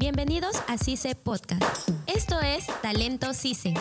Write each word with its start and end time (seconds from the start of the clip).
Bienvenidos 0.00 0.62
a 0.66 0.78
CICE 0.78 1.14
Podcast. 1.14 1.90
Esto 2.06 2.36
es 2.40 2.66
Talento 2.80 3.34
CICE. 3.34 3.74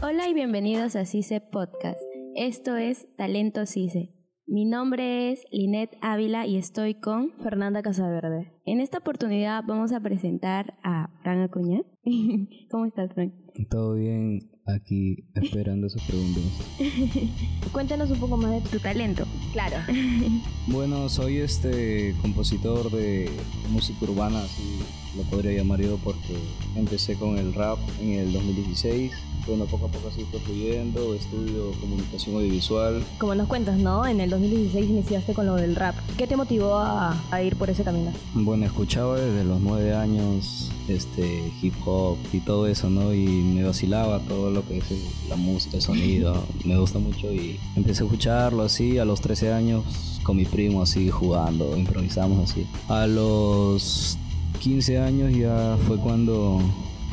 Hola 0.00 0.28
y 0.28 0.34
bienvenidos 0.34 0.94
a 0.94 1.04
CICE 1.04 1.40
Podcast. 1.40 1.98
Esto 2.36 2.76
es 2.76 3.08
Talento 3.16 3.66
CICE. 3.66 4.14
Mi 4.46 4.66
nombre 4.66 5.32
es 5.32 5.44
Linet 5.50 5.96
Ávila 6.00 6.46
y 6.46 6.58
estoy 6.58 6.94
con 6.94 7.32
Fernanda 7.42 7.82
Casaverde. 7.82 8.52
En 8.64 8.78
esta 8.78 8.98
oportunidad 8.98 9.64
vamos 9.66 9.90
a 9.92 9.98
presentar 9.98 10.78
a 10.84 11.10
Fran 11.22 11.40
Acuña. 11.40 11.82
¿Cómo 12.70 12.86
estás, 12.86 13.12
Fran? 13.14 13.34
Todo 13.68 13.94
bien, 13.94 14.38
aquí 14.74 15.24
esperando 15.34 15.88
sus 15.88 16.02
preguntas. 16.02 16.42
Cuéntanos 17.72 18.10
un 18.10 18.20
poco 18.20 18.36
más 18.36 18.62
de 18.62 18.68
tu 18.70 18.78
talento. 18.78 19.24
Claro. 19.52 19.76
Bueno, 20.66 21.08
soy 21.08 21.38
este 21.38 22.14
compositor 22.22 22.92
de 22.92 23.28
música 23.70 24.04
urbana, 24.04 24.40
así 24.44 24.78
lo 25.22 25.30
podría 25.30 25.52
llamar 25.52 25.80
yo, 25.80 25.96
porque 25.98 26.36
empecé 26.74 27.16
con 27.16 27.38
el 27.38 27.54
rap 27.54 27.78
en 28.00 28.14
el 28.14 28.32
2016 28.32 29.12
bueno, 29.46 29.64
poco 29.64 29.86
a 29.86 29.88
poco 29.88 30.08
así 30.08 30.24
fue 30.30 30.38
fluyendo, 30.40 31.14
estudio 31.14 31.72
comunicación 31.80 32.36
audiovisual. 32.36 33.02
Como 33.18 33.34
nos 33.34 33.48
cuentas, 33.48 33.78
¿no? 33.78 34.06
En 34.06 34.20
el 34.20 34.30
2016 34.30 34.88
iniciaste 34.88 35.34
con 35.34 35.46
lo 35.46 35.56
del 35.56 35.76
rap. 35.76 35.94
¿Qué 36.16 36.26
te 36.26 36.36
motivó 36.36 36.78
a, 36.78 37.16
ir 37.42 37.56
por 37.56 37.70
ese 37.70 37.82
camino? 37.82 38.12
Bueno, 38.34 38.66
escuchaba 38.66 39.18
desde 39.18 39.44
los 39.44 39.60
nueve 39.60 39.94
años 39.94 40.70
este 40.88 41.52
hip 41.62 41.74
hop 41.84 42.18
y 42.32 42.40
todo 42.40 42.66
eso, 42.66 42.90
¿no? 42.90 43.14
Y 43.14 43.26
me 43.26 43.64
vacilaba 43.64 44.20
todo 44.20 44.50
lo 44.50 44.66
que 44.66 44.78
es 44.78 44.84
la 45.28 45.36
música, 45.36 45.76
el 45.76 45.82
sonido, 45.82 46.44
me 46.64 46.76
gusta 46.76 46.98
mucho 46.98 47.32
y 47.32 47.58
empecé 47.76 48.02
a 48.02 48.06
escucharlo 48.06 48.62
así 48.62 48.98
a 48.98 49.04
los 49.04 49.20
13 49.20 49.52
años 49.52 50.20
con 50.22 50.36
mi 50.36 50.44
primo 50.44 50.82
así 50.82 51.08
jugando, 51.08 51.76
improvisamos 51.76 52.50
así. 52.50 52.66
A 52.88 53.06
los 53.06 54.18
15 54.60 54.98
años 54.98 55.32
ya 55.32 55.78
fue 55.86 55.96
cuando 55.96 56.60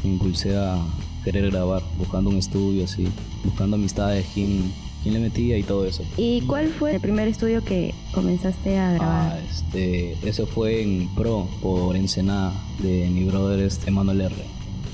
me 0.04 0.10
impulsé 0.10 0.58
a 0.58 0.78
querer 1.24 1.50
grabar, 1.50 1.82
buscando 1.98 2.30
un 2.30 2.36
estudio 2.36 2.84
así, 2.84 3.08
buscando 3.46 3.78
amistades, 3.78 4.26
quién, 4.34 4.72
quién 5.02 5.14
le 5.14 5.22
metía 5.22 5.58
y 5.58 5.64
todo 5.64 5.86
eso. 5.86 6.04
¿Y 6.18 6.42
cuál 6.42 6.68
fue 6.68 6.96
el 6.96 7.00
primer 7.00 7.30
estudio 7.30 7.64
que 7.64 7.94
comenzaste 8.14 8.78
a 8.78 8.94
grabar? 8.94 9.32
Ah, 9.32 9.40
este, 9.50 10.18
eso 10.28 10.46
fue 10.46 10.82
en 10.82 11.08
Pro, 11.16 11.48
por 11.62 11.96
Ensenada, 11.96 12.54
de 12.80 13.10
mi 13.10 13.24
brother 13.24 13.62
este, 13.62 13.92
Manuel 13.92 14.22
R. 14.22 14.36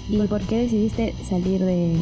¿Y 0.10 0.18
por 0.28 0.42
qué 0.42 0.58
decidiste 0.58 1.16
salir 1.28 1.60
de, 1.60 1.96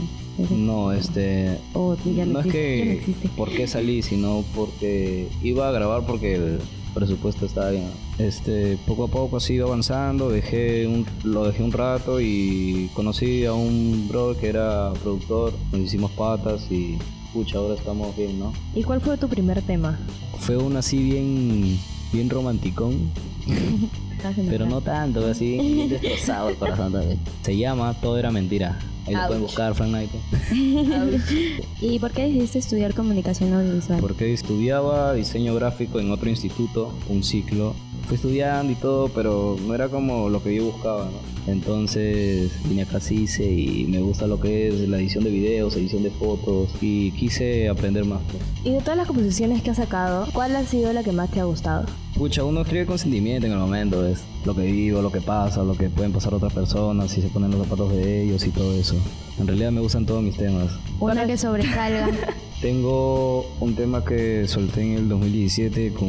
no, 0.50 0.92
este. 0.92 1.60
no, 1.74 2.40
es 2.40 2.48
que. 2.48 3.02
¿Por 3.38 3.52
qué 3.52 3.68
salí? 3.68 4.02
Sino 4.02 4.44
porque 4.56 5.28
iba 5.44 5.70
a 5.70 5.72
grabar 5.72 6.06
porque 6.06 6.36
el, 6.36 6.60
presupuesto 6.94 7.46
está 7.46 7.70
bien. 7.70 7.90
Este, 8.18 8.78
poco 8.86 9.06
a 9.06 9.08
poco 9.08 9.38
ha 9.38 9.40
sido 9.40 9.68
avanzando, 9.68 10.30
dejé 10.30 10.88
un, 10.88 11.06
lo 11.24 11.46
dejé 11.46 11.64
un 11.64 11.72
rato 11.72 12.20
y 12.22 12.90
conocí 12.94 13.46
a 13.46 13.54
un 13.54 14.08
bro 14.08 14.38
que 14.38 14.50
era 14.50 14.94
productor, 15.02 15.54
nos 15.72 15.82
hicimos 15.82 16.12
patas 16.12 16.72
y 16.72 16.98
pucha, 17.34 17.58
ahora 17.58 17.76
estamos 17.76 18.16
bien, 18.16 18.40
¿no? 18.40 18.54
¿Y 18.76 18.84
cuál 18.84 19.02
fue 19.02 19.18
tu 19.18 19.28
primer 19.28 19.62
tema? 19.62 19.98
Fue 20.40 20.58
un 20.58 20.76
así 20.76 20.98
bien, 21.02 21.80
bien 22.12 22.30
romanticón. 22.30 23.12
pero 24.50 24.66
no 24.66 24.82
tanto, 24.82 25.26
así 25.28 25.88
destrozado 25.90 26.50
el 26.50 26.56
corazón 26.56 26.92
también. 26.94 27.20
Se 27.42 27.58
llama 27.58 27.94
Todo 28.02 28.18
era 28.18 28.32
mentira. 28.32 28.78
Ahí 29.08 29.16
lo 29.16 29.28
pueden 29.28 29.42
buscar, 29.42 29.74
Frank 29.74 29.90
Knight. 29.90 30.12
¿Y 31.82 31.98
por 32.00 32.12
qué 32.12 32.24
decidiste 32.24 32.60
estudiar 32.60 32.94
comunicación 32.94 33.52
audiovisual? 33.54 34.00
Porque 34.00 34.32
estudiaba 34.32 35.14
diseño 35.14 35.56
gráfico 35.56 36.00
en 36.00 36.12
otro 36.12 36.30
instituto, 36.30 36.94
un 37.10 37.24
ciclo. 37.24 37.74
Fui 38.12 38.18
estudiando 38.18 38.74
y 38.74 38.76
todo, 38.76 39.08
pero 39.08 39.56
no 39.66 39.74
era 39.74 39.88
como 39.88 40.28
lo 40.28 40.44
que 40.44 40.54
yo 40.54 40.66
buscaba, 40.66 41.06
¿no? 41.06 41.50
Entonces 41.50 42.52
vine 42.68 42.82
acá 42.82 43.00
hice 43.10 43.50
y 43.50 43.86
me 43.86 44.00
gusta 44.02 44.28
lo 44.28 44.38
que 44.38 44.68
es 44.68 44.90
la 44.90 44.98
edición 44.98 45.24
de 45.24 45.30
videos, 45.30 45.78
edición 45.78 46.04
de 46.04 46.12
fotos 46.12 46.72
y 46.82 47.12
quise 47.12 47.70
aprender 47.70 48.04
más. 48.04 48.20
Pues. 48.30 48.44
Y 48.66 48.72
de 48.74 48.82
todas 48.82 48.98
las 48.98 49.08
composiciones 49.08 49.64
que 49.64 49.70
has 49.70 49.78
sacado, 49.78 50.28
¿cuál 50.34 50.58
ha 50.58 50.66
sido 50.66 50.92
la 50.92 51.04
que 51.04 51.14
más 51.14 51.32
te 51.32 51.40
ha 51.40 51.46
gustado? 51.46 51.86
Pucha, 52.18 52.44
uno 52.44 52.64
escribe 52.64 52.86
con 52.86 53.00
sentimiento 53.00 53.48
en 53.48 53.54
el 53.54 53.60
momento, 53.60 54.06
es 54.06 54.22
lo 54.44 54.54
que 54.58 54.64
vivo, 54.64 55.02
lo 55.02 55.14
que 55.14 55.22
pasa, 55.22 55.64
lo 55.64 55.76
que 55.76 55.90
pueden 55.90 56.12
pasar 56.12 56.34
otras 56.34 56.52
personas, 56.52 57.12
si 57.12 57.22
se 57.22 57.30
ponen 57.30 57.52
los 57.52 57.62
zapatos 57.62 57.94
de 57.94 58.24
ellos 58.24 58.46
y 58.46 58.50
todo 58.50 58.74
eso. 58.74 58.98
En 59.40 59.48
realidad 59.48 59.72
me 59.72 59.80
gustan 59.80 60.06
todos 60.06 60.22
mis 60.22 60.36
temas. 60.36 60.70
Una 61.00 61.26
que 61.26 61.38
sobresalga. 61.38 62.10
Tengo 62.62 63.44
un 63.60 63.74
tema 63.74 64.06
que 64.06 64.48
solté 64.48 64.84
en 64.84 64.94
el 64.94 65.10
2017 65.10 65.94
con 65.94 66.08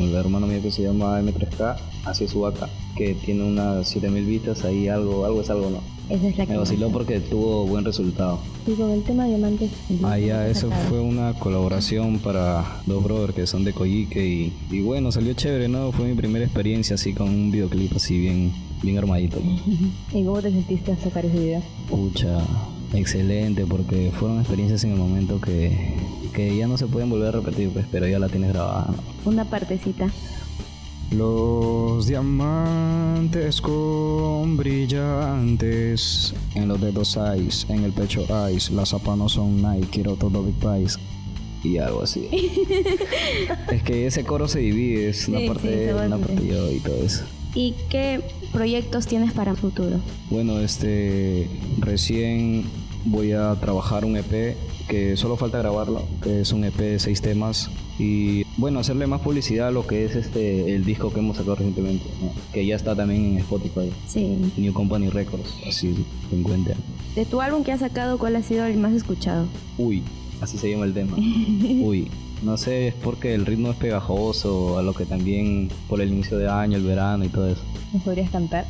el 0.00 0.14
hermano 0.14 0.46
mío 0.46 0.62
que 0.62 0.70
se 0.70 0.82
llama 0.82 1.20
M3K, 1.20 1.76
hacia 2.06 2.26
su 2.26 2.40
vaca, 2.40 2.70
que 2.96 3.14
tiene 3.14 3.44
unas 3.44 3.86
7000 3.90 4.24
vistas, 4.24 4.64
ahí 4.64 4.88
algo, 4.88 5.26
algo 5.26 5.42
es 5.42 5.50
algo, 5.50 5.68
¿no? 5.68 5.80
Esa 6.08 6.28
es 6.28 6.38
la 6.38 6.46
Me 6.46 6.56
vaciló 6.56 6.88
porque 6.90 7.20
tuvo 7.20 7.66
buen 7.66 7.84
resultado. 7.84 8.38
Y 8.66 8.72
con 8.72 8.92
el 8.92 9.02
tema 9.02 9.26
Diamantes. 9.26 9.70
Ah, 10.02 10.18
ya, 10.18 10.48
eso 10.48 10.70
fue 10.88 11.00
una 11.00 11.34
colaboración 11.34 12.18
para 12.18 12.64
dos 12.86 13.04
brothers 13.04 13.34
que 13.34 13.46
son 13.46 13.64
de 13.64 13.74
Coyique 13.74 14.26
y, 14.26 14.52
y 14.70 14.80
bueno, 14.80 15.12
salió 15.12 15.34
chévere, 15.34 15.68
¿no? 15.68 15.92
Fue 15.92 16.06
mi 16.06 16.14
primera 16.14 16.46
experiencia 16.46 16.94
así 16.94 17.12
con 17.12 17.28
un 17.28 17.50
videoclip 17.50 17.94
así 17.94 18.18
bien, 18.18 18.52
bien 18.82 18.96
armadito. 18.96 19.38
¿Y 20.14 20.24
cómo 20.24 20.40
te 20.40 20.50
sentiste 20.50 20.92
al 20.92 20.98
sacar 20.98 21.26
ese 21.26 21.38
video? 21.38 21.62
Pucha, 21.90 22.38
excelente 22.92 23.64
porque 23.66 24.12
fueron 24.18 24.40
experiencias 24.40 24.84
en 24.84 24.92
el 24.92 24.98
momento 24.98 25.40
que, 25.40 25.94
que 26.32 26.56
ya 26.56 26.66
no 26.66 26.76
se 26.76 26.86
pueden 26.86 27.10
volver 27.10 27.28
a 27.28 27.32
repetir, 27.32 27.70
pues, 27.70 27.86
pero 27.90 28.06
ya 28.06 28.18
la 28.18 28.28
tienes 28.28 28.52
grabada. 28.52 28.94
Una 29.24 29.44
partecita. 29.44 30.10
Los 31.10 32.06
diamantes 32.06 33.60
con 33.60 34.56
brillantes 34.56 36.34
en 36.54 36.68
los 36.68 36.80
dedos 36.80 37.18
ice, 37.38 37.72
en 37.72 37.84
el 37.84 37.92
pecho 37.92 38.26
ice, 38.50 38.72
las 38.72 38.88
zapatos 38.88 39.32
son 39.32 39.62
Nike, 39.62 39.88
quiero 39.90 40.16
todo 40.16 40.42
Big 40.42 40.56
Price 40.56 40.98
y 41.62 41.78
algo 41.78 42.02
así. 42.02 42.28
es 43.70 43.82
que 43.82 44.06
ese 44.06 44.24
coro 44.24 44.48
se 44.48 44.60
divide, 44.60 45.10
es 45.10 45.28
una 45.28 45.40
parte 45.46 45.94
una 45.94 46.18
parte 46.18 46.46
yo 46.46 46.70
y 46.70 46.80
todo 46.80 46.96
eso. 47.04 47.24
¿Y 47.54 47.74
qué 47.88 48.20
proyectos 48.52 49.06
tienes 49.06 49.32
para 49.32 49.52
el 49.52 49.56
futuro? 49.56 50.00
Bueno, 50.30 50.58
este 50.58 51.48
recién 51.78 52.64
voy 53.04 53.32
a 53.32 53.54
trabajar 53.60 54.04
un 54.04 54.16
EP 54.16 54.56
que 54.88 55.16
solo 55.16 55.36
falta 55.36 55.58
grabarlo, 55.58 56.02
que 56.22 56.40
es 56.40 56.52
un 56.52 56.64
EP 56.64 56.76
de 56.76 56.98
seis 56.98 57.22
temas 57.22 57.70
y 57.98 58.44
bueno, 58.56 58.80
hacerle 58.80 59.06
más 59.06 59.20
publicidad 59.20 59.68
a 59.68 59.70
lo 59.70 59.86
que 59.86 60.04
es 60.04 60.16
este 60.16 60.74
el 60.74 60.84
disco 60.84 61.12
que 61.12 61.20
hemos 61.20 61.36
sacado 61.36 61.56
recientemente, 61.56 62.06
que 62.52 62.66
ya 62.66 62.74
está 62.74 62.96
también 62.96 63.24
en 63.24 63.38
Spotify. 63.38 63.90
Sí. 64.06 64.36
New 64.56 64.72
Company 64.72 65.08
Records, 65.08 65.54
así 65.66 65.94
se 66.28 66.36
encuentra. 66.36 66.74
De 67.14 67.24
tu 67.24 67.40
álbum 67.40 67.62
que 67.62 67.72
has 67.72 67.80
sacado, 67.80 68.18
¿cuál 68.18 68.36
ha 68.36 68.42
sido 68.42 68.64
el 68.66 68.78
más 68.78 68.92
escuchado? 68.92 69.46
Uy, 69.78 70.02
así 70.40 70.58
se 70.58 70.70
llama 70.70 70.86
el 70.86 70.94
tema. 70.94 71.16
Uy. 71.16 72.10
No 72.44 72.58
sé, 72.58 72.88
es 72.88 72.94
porque 72.94 73.34
el 73.34 73.46
ritmo 73.46 73.70
es 73.70 73.76
pegajoso, 73.76 74.78
a 74.78 74.82
lo 74.82 74.92
que 74.92 75.06
también 75.06 75.70
por 75.88 76.02
el 76.02 76.10
inicio 76.10 76.36
de 76.36 76.46
año, 76.46 76.76
el 76.76 76.84
verano 76.84 77.24
y 77.24 77.28
todo 77.28 77.48
eso. 77.48 77.62
¿Me 77.92 78.00
podrías 78.00 78.30
cantar? 78.30 78.66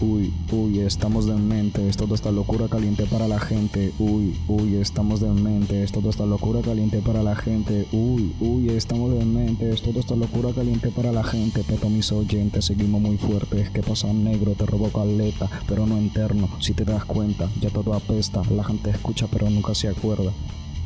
Uy, 0.00 0.32
uy, 0.50 0.80
estamos 0.80 1.26
de 1.26 1.34
mente, 1.34 1.86
es 1.86 1.96
toda 1.96 2.14
esta 2.14 2.32
locura 2.32 2.68
caliente 2.68 3.04
para 3.04 3.28
la 3.28 3.38
gente. 3.38 3.92
Uy, 3.98 4.34
uy, 4.48 4.76
estamos 4.76 5.20
de 5.20 5.28
mente, 5.28 5.84
es 5.84 5.92
toda 5.92 6.08
esta 6.08 6.24
locura 6.24 6.60
caliente 6.62 7.00
para 7.00 7.22
la 7.22 7.36
gente. 7.36 7.86
Uy, 7.92 8.32
uy, 8.40 8.70
estamos 8.70 9.12
de 9.12 9.24
mente, 9.24 9.70
es 9.70 9.82
toda 9.82 10.00
esta 10.00 10.16
locura 10.16 10.52
caliente 10.54 10.88
para 10.88 11.12
la 11.12 11.22
gente. 11.22 11.62
Pero 11.68 11.90
mis 11.90 12.10
oyentes, 12.10 12.64
seguimos 12.64 13.00
muy 13.00 13.18
fuertes. 13.18 13.70
Que 13.70 13.82
pasa 13.82 14.12
negro, 14.12 14.52
te 14.52 14.64
robo 14.66 14.88
caleta, 14.88 15.48
pero 15.68 15.86
no 15.86 15.98
interno. 15.98 16.48
Si 16.60 16.72
te 16.72 16.84
das 16.84 17.04
cuenta, 17.04 17.48
ya 17.60 17.68
todo 17.68 17.92
apesta. 17.92 18.42
La 18.50 18.64
gente 18.64 18.90
escucha, 18.90 19.28
pero 19.30 19.50
nunca 19.50 19.74
se 19.74 19.88
acuerda. 19.88 20.32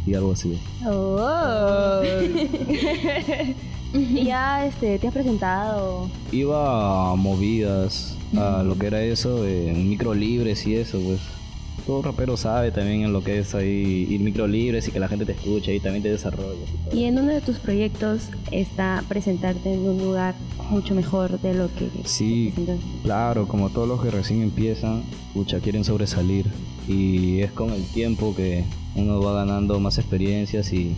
Y 0.06 0.15
algo 0.15 0.33
así. 0.33 0.59
Oh. 0.87 2.00
¿Y 3.94 4.25
ya 4.25 4.67
este, 4.67 4.99
te 4.99 5.09
has 5.09 5.15
presentado? 5.15 6.09
Iba 6.33 7.10
a 7.10 7.15
movidas 7.16 8.16
a 8.36 8.63
lo 8.63 8.77
que 8.78 8.86
era 8.86 9.03
eso, 9.03 9.47
en 9.47 9.89
micro 9.89 10.15
libres 10.15 10.66
y 10.66 10.77
eso, 10.77 11.01
pues. 11.01 11.21
Todo 11.86 12.03
rapero 12.03 12.36
sabe 12.36 12.72
también 12.72 13.03
en 13.03 13.12
lo 13.12 13.22
que 13.22 13.38
es 13.38 13.54
ahí 13.54 14.09
ir 14.10 14.21
micro 14.21 14.48
libres 14.48 14.88
y 14.88 14.91
que 14.91 14.98
la 14.98 15.06
gente 15.06 15.24
te 15.24 15.33
escuche 15.33 15.72
y 15.72 15.78
también 15.78 16.03
te 16.03 16.10
desarrolla. 16.10 16.59
Y, 16.92 17.04
en 17.04 17.16
uno 17.16 17.33
de 17.33 17.41
tus 17.41 17.59
proyectos 17.60 18.22
está 18.50 19.04
presentarte 19.09 19.72
en 19.72 19.88
un 19.88 19.98
lugar 19.98 20.34
mucho 20.68 20.97
mejor 20.97 21.41
de 21.41 21.54
lo 21.54 21.68
que... 21.68 21.88
Sí, 22.04 22.53
claro, 23.04 23.47
como 23.47 23.71
todos 23.71 23.86
los 23.86 24.03
que 24.03 24.10
recién 24.10 24.42
empiezan, 24.42 25.04
escucha, 25.28 25.60
quieren 25.60 25.84
sobresalir. 25.84 26.47
Y 26.88 27.41
es 27.42 27.53
con 27.53 27.71
el 27.71 27.84
tiempo 27.84 28.34
que 28.34 28.65
uno 28.97 29.21
va 29.21 29.34
ganando 29.34 29.78
más 29.78 29.98
experiencias 29.98 30.72
y, 30.72 30.97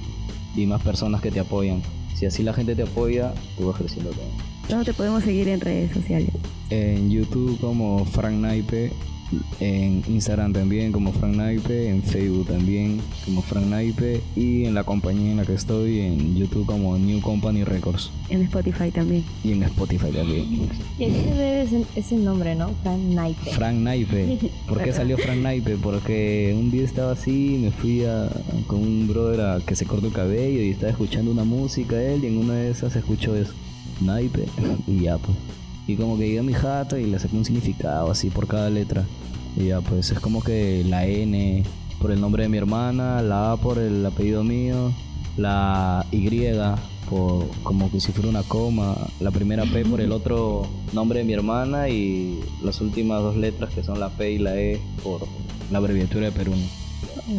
y 0.56 0.64
más 0.64 0.82
personas 0.82 1.20
que 1.20 1.30
te 1.30 1.40
apoyan. 1.40 1.82
Si 2.14 2.24
así 2.24 2.42
la 2.42 2.54
gente 2.54 2.74
te 2.74 2.82
apoya, 2.82 3.34
tú 3.58 3.66
vas 3.66 3.76
creciendo 3.76 4.08
también. 4.10 4.30
¿Dónde 4.70 4.86
te 4.86 4.94
podemos 4.94 5.22
seguir 5.22 5.48
en 5.48 5.60
redes 5.60 5.92
sociales? 5.92 6.30
En 6.70 7.10
YouTube 7.10 7.60
como 7.60 8.06
Frank 8.06 8.34
Naipe 8.34 8.90
En 9.60 10.02
Instagram 10.08 10.52
también 10.52 10.92
como 10.92 11.12
Frank 11.12 11.36
Naipe, 11.36 11.88
en 11.88 12.02
Facebook 12.02 12.46
también 12.46 13.00
como 13.24 13.42
Frank 13.42 13.66
Naipe 13.66 14.20
y 14.36 14.64
en 14.64 14.74
la 14.74 14.84
compañía 14.84 15.32
en 15.32 15.36
la 15.38 15.44
que 15.44 15.54
estoy 15.54 16.00
en 16.00 16.36
YouTube 16.36 16.66
como 16.66 16.96
New 16.96 17.20
Company 17.20 17.64
Records 17.64 18.10
En 18.30 18.42
Spotify 18.42 18.90
también. 18.90 19.24
y 19.44 19.52
en 19.52 19.62
Spotify 19.64 20.10
también. 20.12 20.70
Y 20.98 21.04
se 21.04 21.62
ese, 21.62 21.84
ese 21.96 22.16
nombre, 22.16 22.54
¿no? 22.54 22.70
Frank 22.82 23.00
Naipe. 23.00 23.50
Frank 23.50 23.76
Naipe. 23.76 24.38
¿Por 24.68 24.82
qué 24.82 24.92
salió 24.92 25.18
Frank 25.18 25.38
Naipe? 25.38 25.76
Porque 25.76 26.54
un 26.58 26.70
día 26.70 26.84
estaba 26.84 27.12
así, 27.12 27.58
me 27.60 27.70
fui 27.70 28.04
a, 28.04 28.30
con 28.66 28.80
un 28.80 29.08
brother 29.08 29.40
a 29.40 29.60
que 29.60 29.74
se 29.76 29.84
cortó 29.86 30.06
el 30.06 30.12
cabello 30.12 30.62
y 30.62 30.70
estaba 30.70 30.90
escuchando 30.90 31.30
una 31.30 31.44
música 31.44 32.00
él 32.00 32.24
y 32.24 32.28
en 32.28 32.38
una 32.38 32.54
de 32.54 32.70
esas 32.70 32.94
escuchó 32.96 33.34
eso, 33.34 33.52
Naipe 34.00 34.46
y 34.86 35.02
ya 35.02 35.18
pues. 35.18 35.36
Y 35.88 35.96
como 35.96 36.18
que 36.18 36.26
llegué 36.26 36.38
a 36.38 36.42
mi 36.42 36.52
jato 36.52 36.98
y 36.98 37.06
le 37.06 37.18
saqué 37.18 37.36
un 37.36 37.46
significado 37.46 38.10
así 38.10 38.28
por 38.28 38.46
cada 38.46 38.68
letra. 38.68 39.04
Y 39.56 39.68
ya 39.68 39.80
pues 39.80 40.10
es 40.10 40.20
como 40.20 40.42
que 40.44 40.84
la 40.84 41.06
N 41.06 41.64
por 41.98 42.12
el 42.12 42.20
nombre 42.20 42.44
de 42.44 42.50
mi 42.50 42.58
hermana, 42.58 43.22
la 43.22 43.52
A 43.52 43.56
por 43.56 43.78
el 43.78 44.04
apellido 44.04 44.44
mío, 44.44 44.92
la 45.38 46.06
Y 46.12 46.28
por, 47.08 47.48
como 47.62 47.90
que 47.90 48.00
si 48.00 48.12
fuera 48.12 48.28
una 48.28 48.42
coma, 48.42 48.94
la 49.18 49.30
primera 49.30 49.64
P 49.64 49.86
por 49.86 50.02
el 50.02 50.12
otro 50.12 50.66
nombre 50.92 51.20
de 51.20 51.24
mi 51.24 51.32
hermana 51.32 51.88
y 51.88 52.38
las 52.62 52.82
últimas 52.82 53.22
dos 53.22 53.36
letras 53.36 53.72
que 53.72 53.82
son 53.82 53.98
la 53.98 54.10
P 54.10 54.32
y 54.32 54.38
la 54.38 54.60
E 54.60 54.78
por 55.02 55.22
la 55.70 55.78
abreviatura 55.78 56.26
de 56.26 56.32
Perú. 56.32 56.52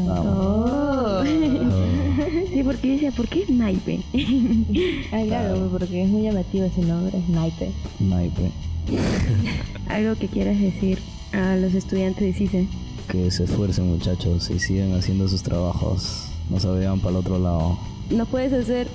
Oh. 0.08 1.24
Sí, 1.26 2.64
porque 2.64 2.88
yo 2.88 2.94
decía, 2.94 3.12
¿por 3.12 3.28
qué 3.28 3.46
naipe? 3.50 4.02
Ah, 5.12 5.24
claro, 5.26 5.70
porque 5.72 6.04
es 6.04 6.10
muy 6.10 6.24
llamativo 6.24 6.66
ese 6.66 6.82
nombre, 6.82 7.18
es 7.18 7.28
Naipe. 7.30 7.72
Naipe. 8.00 8.52
Algo 9.88 10.16
que 10.16 10.28
quieras 10.28 10.60
decir 10.60 11.00
a 11.32 11.56
los 11.56 11.74
estudiantes 11.74 12.24
de 12.24 12.34
CICE. 12.34 12.68
Que 13.08 13.32
se 13.32 13.46
esfuercen 13.46 13.88
muchachos 13.88 14.50
y 14.52 14.60
sigan 14.60 14.94
haciendo 14.94 15.28
sus 15.28 15.42
trabajos. 15.42 16.28
No 16.50 16.60
se 16.60 16.68
vean 16.70 17.00
para 17.00 17.12
el 17.12 17.16
otro 17.18 17.40
lado. 17.40 17.80
No 18.12 18.26
puedes 18.26 18.54
hacer. 18.54 18.88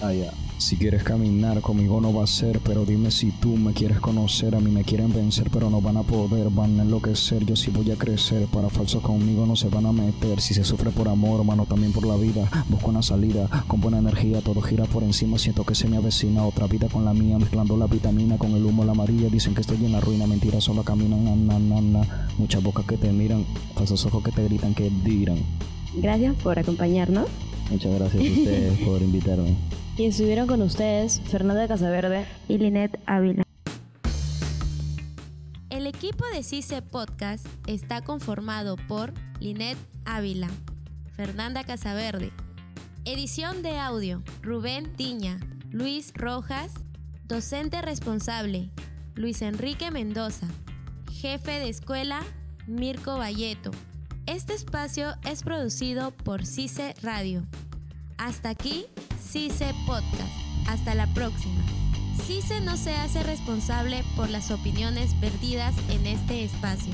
Ah, 0.00 0.12
ya. 0.12 0.32
Si 0.62 0.76
quieres 0.76 1.02
caminar 1.02 1.60
conmigo 1.60 2.00
no 2.00 2.14
va 2.14 2.22
a 2.22 2.26
ser, 2.28 2.60
pero 2.60 2.84
dime 2.84 3.10
si 3.10 3.32
tú 3.32 3.56
me 3.56 3.72
quieres 3.72 3.98
conocer, 3.98 4.54
a 4.54 4.60
mí 4.60 4.70
me 4.70 4.84
quieren 4.84 5.12
vencer, 5.12 5.50
pero 5.50 5.68
no 5.68 5.80
van 5.80 5.96
a 5.96 6.04
poder, 6.04 6.50
van 6.50 6.78
a 6.78 6.84
enloquecer, 6.84 7.44
yo 7.44 7.56
sí 7.56 7.72
voy 7.72 7.90
a 7.90 7.96
crecer, 7.96 8.46
para 8.46 8.70
falsos 8.70 9.02
conmigo 9.02 9.44
no 9.44 9.56
se 9.56 9.68
van 9.68 9.86
a 9.86 9.92
meter, 9.92 10.40
si 10.40 10.54
se 10.54 10.62
sufre 10.62 10.90
por 10.90 11.08
amor, 11.08 11.42
mano 11.42 11.66
también 11.66 11.92
por 11.92 12.06
la 12.06 12.14
vida, 12.14 12.48
busco 12.68 12.90
una 12.90 13.02
salida, 13.02 13.48
con 13.66 13.80
buena 13.80 13.98
energía, 13.98 14.40
todo 14.40 14.62
gira 14.62 14.84
por 14.84 15.02
encima, 15.02 15.36
siento 15.36 15.64
que 15.64 15.74
se 15.74 15.88
me 15.88 15.96
avecina 15.96 16.46
otra 16.46 16.68
vida 16.68 16.88
con 16.88 17.04
la 17.04 17.12
mía, 17.12 17.40
mezclando 17.40 17.76
la 17.76 17.88
vitamina 17.88 18.38
con 18.38 18.52
el 18.52 18.64
humo, 18.64 18.84
la 18.84 18.92
amarilla, 18.92 19.28
dicen 19.28 19.56
que 19.56 19.62
estoy 19.62 19.84
en 19.84 19.90
la 19.90 20.00
ruina, 20.00 20.28
mentira, 20.28 20.60
solo 20.60 20.84
caminan, 20.84 21.24
na, 21.24 21.34
na, 21.34 21.58
na, 21.58 21.80
na. 21.80 22.28
muchas 22.38 22.62
bocas 22.62 22.86
que 22.86 22.96
te 22.96 23.12
miran, 23.12 23.44
falsos 23.74 24.06
ojos 24.06 24.22
que 24.22 24.30
te 24.30 24.44
gritan, 24.44 24.74
que 24.74 24.90
dirán. 25.04 25.38
gracias 25.94 26.36
por 26.36 26.60
acompañarnos. 26.60 27.26
Muchas 27.68 27.92
gracias 27.98 28.22
a 28.22 28.26
ustedes 28.26 28.78
por 28.78 29.02
invitarme. 29.02 29.56
Y 29.96 30.06
estuvieron 30.06 30.46
con 30.46 30.62
ustedes 30.62 31.20
Fernanda 31.20 31.68
Casaverde. 31.68 32.26
Y 32.48 32.56
Linet 32.56 32.98
Ávila. 33.06 33.42
El 35.68 35.86
equipo 35.86 36.24
de 36.32 36.42
CICE 36.42 36.80
Podcast 36.80 37.46
está 37.66 38.02
conformado 38.02 38.76
por 38.88 39.12
Linet 39.38 39.76
Ávila, 40.06 40.48
Fernanda 41.14 41.64
Casaverde, 41.64 42.32
edición 43.04 43.62
de 43.62 43.78
audio, 43.78 44.22
Rubén 44.42 44.94
Tiña, 44.96 45.38
Luis 45.70 46.12
Rojas, 46.14 46.72
docente 47.26 47.82
responsable, 47.82 48.70
Luis 49.14 49.42
Enrique 49.42 49.90
Mendoza, 49.90 50.46
jefe 51.10 51.58
de 51.58 51.68
escuela, 51.68 52.22
Mirko 52.66 53.18
Valleto. 53.18 53.72
Este 54.26 54.54
espacio 54.54 55.14
es 55.28 55.42
producido 55.42 56.12
por 56.12 56.46
CICE 56.46 56.94
Radio. 57.02 57.44
Hasta 58.18 58.50
aquí, 58.50 58.86
CICE 59.30 59.74
Podcast. 59.86 60.32
Hasta 60.66 60.94
la 60.94 61.06
próxima. 61.14 61.62
CICE 62.26 62.60
no 62.60 62.76
se 62.76 62.94
hace 62.94 63.22
responsable 63.22 64.04
por 64.16 64.28
las 64.28 64.50
opiniones 64.50 65.18
vertidas 65.20 65.74
en 65.88 66.06
este 66.06 66.44
espacio. 66.44 66.92